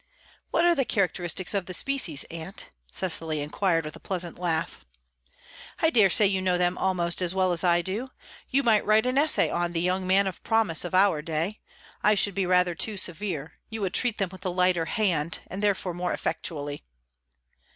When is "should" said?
12.15-12.33